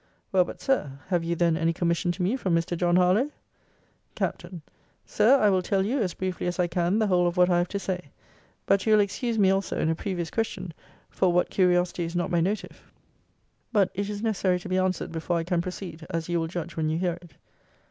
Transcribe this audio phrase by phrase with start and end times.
[0.31, 2.75] Well but, Sir, have you then any commission to me from Mr.
[2.75, 3.29] John Harlowe?
[4.15, 4.43] Capt.
[5.05, 7.59] Sir, I will tell you, as briefly as I can, the whole of what I
[7.59, 8.05] have to say;
[8.65, 10.73] but you'll excuse me also in a previous question,
[11.11, 12.91] for what curiosity is not my motive;
[13.71, 16.75] but it is necessary to be answered before I can proceed; as you will judge
[16.75, 17.33] when you hear it.